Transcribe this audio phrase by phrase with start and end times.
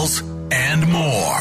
[0.00, 1.40] and more.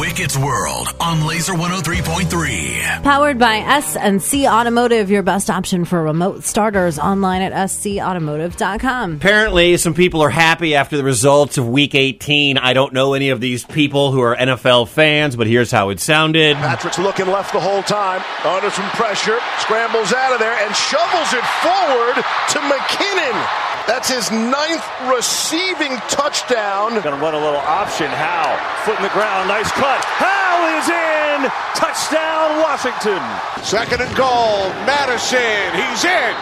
[0.00, 2.89] Wicket's World on Laser 103.3.
[3.02, 9.14] Powered by SNC Automotive, your best option for remote starters online at scautomotive.com.
[9.14, 12.58] Apparently, some people are happy after the results of Week 18.
[12.58, 16.00] I don't know any of these people who are NFL fans, but here's how it
[16.00, 16.56] sounded.
[16.56, 21.32] Patrick's looking left the whole time, under some pressure, scrambles out of there, and shovels
[21.32, 23.66] it forward to McKinnon.
[23.86, 26.90] That's his ninth receiving touchdown.
[27.00, 28.06] Going to run a little option.
[28.06, 30.04] Howell, foot in the ground, nice cut.
[30.04, 30.59] Howell is in.
[31.80, 33.22] Touchdown, Washington.
[33.64, 34.68] Second and goal.
[34.84, 36.34] Mattison, he's in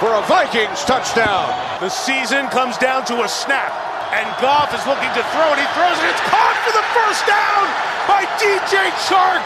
[0.00, 1.52] for a Vikings touchdown.
[1.80, 3.68] The season comes down to a snap,
[4.16, 5.60] and Goff is looking to throw it.
[5.60, 6.08] He throws it.
[6.08, 7.68] It's caught for the first down
[8.08, 9.44] by DJ Chark.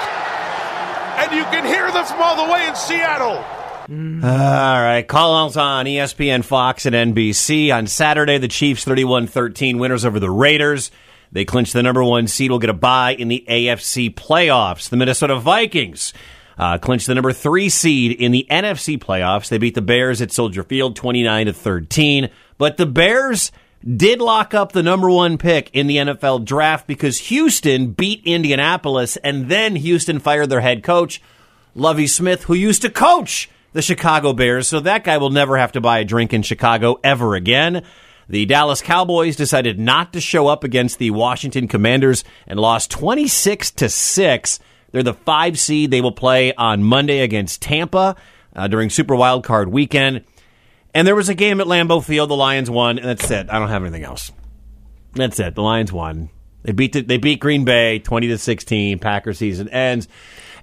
[1.19, 3.45] And you can hear them from all the way in Seattle.
[3.91, 7.75] All right, calls on ESPN, Fox, and NBC.
[7.75, 10.93] On Saturday, the Chiefs 31 13 winners over the Raiders.
[11.33, 14.89] They clinch the number one seed, will get a bye in the AFC playoffs.
[14.91, 16.13] The Minnesota Vikings
[16.59, 19.49] uh, clinch the number three seed in the NFC playoffs.
[19.49, 22.31] They beat the Bears at Soldier Field 29 to 13.
[22.59, 23.51] But the Bears
[23.85, 29.17] did lock up the number one pick in the NFL draft because Houston beat Indianapolis,
[29.17, 31.21] and then Houston fired their head coach,
[31.75, 35.73] Lovie Smith, who used to coach the Chicago Bears, so that guy will never have
[35.73, 37.83] to buy a drink in Chicago ever again.
[38.33, 43.73] The Dallas Cowboys decided not to show up against the Washington Commanders and lost 26
[43.73, 44.59] to 6.
[44.91, 45.91] They're the 5 seed.
[45.91, 48.17] They will play on Monday against Tampa
[48.57, 50.25] uh, during Super Wild Card weekend.
[50.95, 52.31] And there was a game at Lambeau Field.
[52.31, 53.51] The Lions won, and that's it.
[53.51, 54.33] I don't have anything else.
[55.13, 55.55] That's it.
[55.55, 56.31] The Lions won.
[56.63, 58.99] They beat the, they beat Green Bay 20 to 16.
[58.99, 60.09] Packer season ends.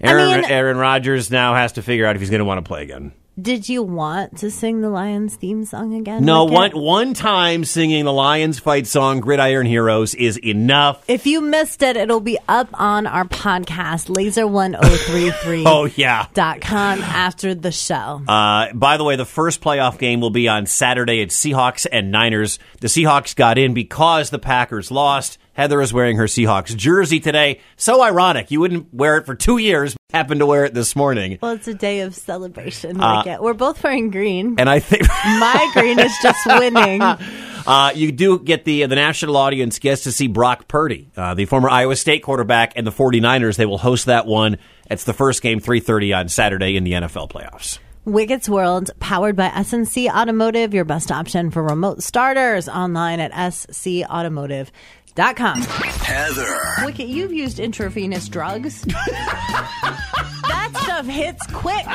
[0.02, 2.68] Aaron, mean- Aaron Rodgers now has to figure out if he's going to want to
[2.68, 3.14] play again.
[3.40, 6.26] Did you want to sing the Lions theme song again?
[6.26, 11.04] No, one one time singing the Lions fight song "Gridiron Heroes" is enough.
[11.08, 16.26] If you missed it, it'll be up on our podcast, laser1033.com Oh yeah.
[16.34, 18.22] dot com after the show.
[18.28, 22.12] Uh, by the way, the first playoff game will be on Saturday at Seahawks and
[22.12, 22.58] Niners.
[22.82, 25.38] The Seahawks got in because the Packers lost.
[25.60, 27.60] Heather is wearing her Seahawks jersey today.
[27.76, 28.50] So ironic.
[28.50, 29.94] You wouldn't wear it for two years.
[30.10, 31.38] Happened to wear it this morning.
[31.42, 33.02] well, it's a day of celebration.
[33.02, 33.44] Uh, Wicket.
[33.44, 34.56] We're both wearing green.
[34.58, 37.02] And I think My green is just winning.
[37.68, 41.46] Uh, you do get the the national audience gets to see Brock Purdy, uh, the
[41.46, 43.58] former Iowa State quarterback, and the 49ers.
[43.58, 44.58] They will host that one.
[44.90, 47.78] It's the first game, 3.30 on Saturday in the NFL playoffs.
[48.10, 55.62] Wicket's World, powered by SNC Automotive, your best option for remote starters online at scautomotive.com.
[55.62, 56.58] Heather.
[56.86, 58.82] Wicket, you've used intravenous drugs.
[58.82, 61.86] that stuff hits quick.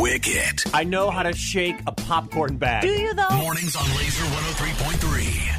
[0.00, 0.62] Wicket.
[0.72, 2.82] I know how to shake a popcorn bag.
[2.82, 3.36] Do you, though?
[3.36, 5.55] Mornings on Laser 103.3.